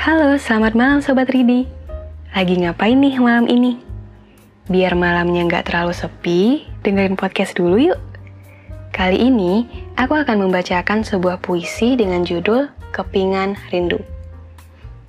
Halo, 0.00 0.32
selamat 0.40 0.72
malam 0.72 1.04
Sobat 1.04 1.28
Ridi. 1.28 1.68
Lagi 2.32 2.56
ngapain 2.56 2.96
nih 2.96 3.20
malam 3.20 3.44
ini? 3.44 3.84
Biar 4.64 4.96
malamnya 4.96 5.44
nggak 5.44 5.68
terlalu 5.68 5.92
sepi, 5.92 6.64
dengerin 6.80 7.20
podcast 7.20 7.52
dulu 7.52 7.76
yuk. 7.76 8.00
Kali 8.96 9.20
ini, 9.20 9.68
aku 10.00 10.16
akan 10.16 10.48
membacakan 10.48 11.04
sebuah 11.04 11.44
puisi 11.44 12.00
dengan 12.00 12.24
judul 12.24 12.72
Kepingan 12.96 13.60
Rindu. 13.68 14.00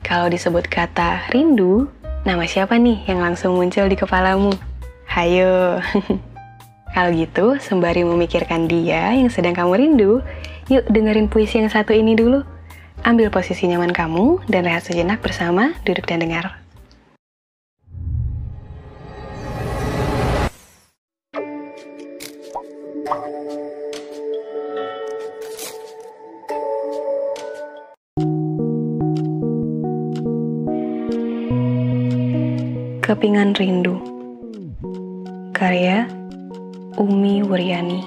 Kalau 0.03 0.27
disebut 0.27 0.67
kata 0.67 1.31
rindu, 1.31 1.87
nama 2.27 2.43
siapa 2.43 2.75
nih 2.75 3.07
yang 3.07 3.23
langsung 3.23 3.55
muncul 3.55 3.87
di 3.87 3.95
kepalamu? 3.95 4.51
Hayo. 5.07 5.79
Kalau 6.99 7.15
gitu, 7.15 7.55
sembari 7.63 8.03
memikirkan 8.03 8.67
dia 8.67 9.15
yang 9.15 9.31
sedang 9.31 9.55
kamu 9.55 9.71
rindu, 9.71 10.19
yuk 10.67 10.83
dengerin 10.91 11.31
puisi 11.31 11.63
yang 11.63 11.71
satu 11.71 11.95
ini 11.95 12.11
dulu. 12.11 12.43
Ambil 13.01 13.33
posisi 13.33 13.65
nyaman 13.65 13.97
kamu 13.97 14.45
dan 14.45 14.61
rehat 14.61 14.85
sejenak 14.85 15.25
bersama 15.25 15.73
duduk 15.81 16.05
dan 16.05 16.21
dengar. 16.21 16.61
Kepingan 33.01 33.57
Rindu 33.57 33.97
Karya 35.57 36.05
Umi 37.01 37.41
Wuryani 37.41 38.05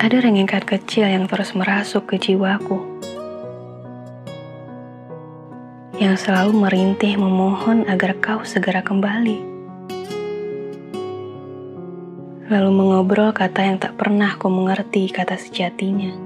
Ada 0.00 0.24
rengengkat 0.24 0.64
kecil 0.64 1.12
yang 1.12 1.28
terus 1.28 1.52
merasuk 1.52 2.08
ke 2.08 2.16
jiwaku. 2.16 2.80
Yang 6.00 6.24
selalu 6.24 6.56
merintih 6.56 7.20
memohon 7.20 7.84
agar 7.84 8.16
kau 8.16 8.40
segera 8.40 8.80
kembali. 8.80 9.44
Lalu 12.48 12.70
mengobrol 12.72 13.36
kata 13.36 13.60
yang 13.60 13.76
tak 13.76 14.00
pernah 14.00 14.40
ku 14.40 14.48
mengerti 14.48 15.04
kata 15.12 15.36
sejatinya. 15.36 16.16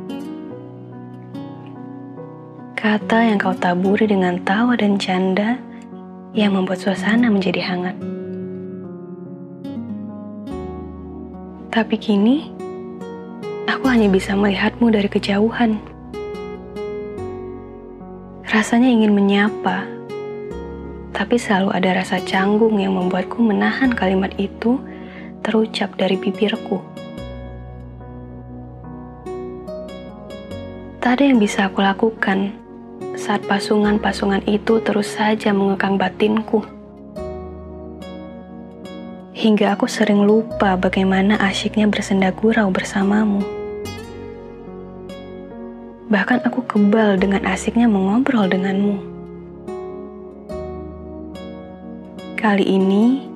Kata 2.79 3.27
yang 3.27 3.43
kau 3.43 3.59
taburi 3.59 4.07
dengan 4.07 4.39
tawa 4.47 4.79
dan 4.79 5.03
canda 5.03 5.59
yang 6.31 6.55
membuat 6.55 6.79
suasana 6.79 7.27
menjadi 7.27 7.59
hangat. 7.67 7.99
Tapi 11.75 11.99
kini, 11.99 12.55
aku 13.65 13.85
hanya 13.89 14.09
bisa 14.13 14.37
melihatmu 14.37 14.93
dari 14.93 15.09
kejauhan. 15.09 15.81
Rasanya 18.45 18.87
ingin 18.87 19.13
menyapa, 19.17 19.89
tapi 21.11 21.41
selalu 21.41 21.75
ada 21.75 21.91
rasa 22.03 22.23
canggung 22.23 22.79
yang 22.79 22.95
membuatku 22.95 23.43
menahan 23.43 23.91
kalimat 23.91 24.31
itu 24.39 24.79
terucap 25.43 25.97
dari 25.99 26.15
bibirku. 26.15 26.79
Tak 31.03 31.21
ada 31.21 31.25
yang 31.29 31.37
bisa 31.37 31.69
aku 31.69 31.85
lakukan 31.85 32.57
saat 33.15 33.45
pasungan-pasungan 33.45 34.41
itu 34.49 34.81
terus 34.81 35.13
saja 35.13 35.53
mengekang 35.53 36.01
batinku. 36.01 36.65
Hingga 39.35 39.75
aku 39.75 39.91
sering 39.91 40.23
lupa 40.23 40.79
bagaimana 40.79 41.35
asyiknya 41.43 41.91
bersenda 41.91 42.31
gurau 42.31 42.71
bersamamu. 42.71 43.43
Bahkan 46.07 46.47
aku 46.47 46.63
kebal 46.63 47.19
dengan 47.19 47.43
asiknya 47.43 47.91
mengobrol 47.91 48.47
denganmu. 48.47 49.03
Kali 52.39 52.63
ini, 52.63 53.27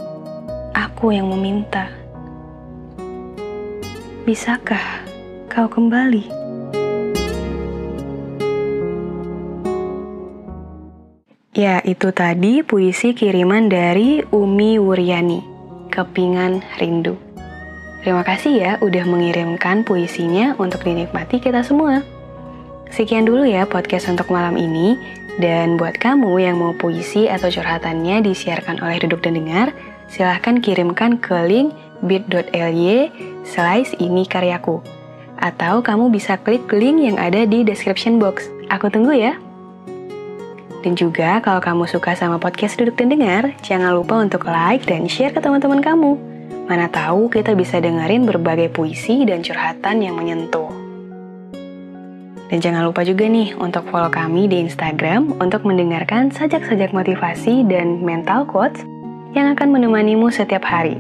aku 0.70 1.10
yang 1.10 1.34
meminta. 1.34 1.90
Bisakah 4.22 5.02
kau 5.50 5.66
kembali? 5.66 6.30
Ya, 11.58 11.82
itu 11.82 12.14
tadi 12.14 12.62
puisi 12.62 13.18
kiriman 13.18 13.66
dari 13.66 14.22
Umi 14.30 14.78
Wuryani, 14.78 15.57
Kepingan 15.90 16.62
Rindu. 16.78 17.16
Terima 18.04 18.22
kasih 18.22 18.52
ya 18.54 18.72
udah 18.78 19.04
mengirimkan 19.04 19.82
puisinya 19.82 20.54
untuk 20.56 20.86
dinikmati 20.86 21.42
kita 21.42 21.66
semua. 21.66 22.00
Sekian 22.88 23.28
dulu 23.28 23.44
ya 23.44 23.68
podcast 23.68 24.08
untuk 24.08 24.32
malam 24.32 24.56
ini. 24.56 24.96
Dan 25.38 25.78
buat 25.78 25.94
kamu 26.02 26.34
yang 26.42 26.58
mau 26.58 26.74
puisi 26.74 27.30
atau 27.30 27.46
curhatannya 27.46 28.26
disiarkan 28.26 28.82
oleh 28.82 28.98
Duduk 28.98 29.22
dan 29.22 29.38
Dengar, 29.38 29.70
silahkan 30.10 30.58
kirimkan 30.58 31.22
ke 31.22 31.46
link 31.46 31.70
bit.ly 32.02 33.06
slice 33.46 33.94
ini 34.02 34.26
karyaku. 34.26 34.82
Atau 35.38 35.86
kamu 35.86 36.10
bisa 36.10 36.34
klik 36.42 36.66
link 36.74 36.98
yang 37.06 37.22
ada 37.22 37.46
di 37.46 37.62
description 37.62 38.18
box. 38.18 38.50
Aku 38.66 38.90
tunggu 38.90 39.14
ya. 39.14 39.38
Dan 40.82 40.94
juga 40.94 41.42
kalau 41.42 41.58
kamu 41.58 41.84
suka 41.90 42.14
sama 42.14 42.38
podcast 42.38 42.78
Duduk 42.78 42.94
dan 42.94 43.10
Dengar, 43.10 43.50
jangan 43.66 43.98
lupa 43.98 44.22
untuk 44.22 44.46
like 44.46 44.86
dan 44.86 45.10
share 45.10 45.34
ke 45.34 45.42
teman-teman 45.42 45.82
kamu. 45.82 46.14
Mana 46.70 46.86
tahu 46.86 47.26
kita 47.32 47.56
bisa 47.58 47.82
dengerin 47.82 48.28
berbagai 48.28 48.70
puisi 48.70 49.26
dan 49.26 49.42
curhatan 49.42 50.04
yang 50.04 50.14
menyentuh. 50.14 50.70
Dan 52.48 52.64
jangan 52.64 52.88
lupa 52.88 53.04
juga 53.04 53.28
nih 53.28 53.52
untuk 53.60 53.84
follow 53.92 54.08
kami 54.08 54.48
di 54.48 54.64
Instagram 54.64 55.36
untuk 55.36 55.68
mendengarkan 55.68 56.32
sajak-sajak 56.32 56.96
motivasi 56.96 57.66
dan 57.68 58.00
mental 58.00 58.48
quotes 58.48 58.80
yang 59.36 59.52
akan 59.52 59.68
menemanimu 59.76 60.32
setiap 60.32 60.64
hari. 60.64 60.96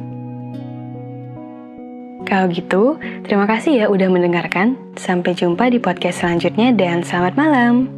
Kalau 2.28 2.52
gitu, 2.52 3.00
terima 3.24 3.48
kasih 3.48 3.84
ya 3.84 3.86
udah 3.88 4.12
mendengarkan. 4.12 4.76
Sampai 5.00 5.32
jumpa 5.32 5.72
di 5.72 5.80
podcast 5.80 6.20
selanjutnya 6.20 6.76
dan 6.76 7.00
selamat 7.00 7.40
malam. 7.40 7.88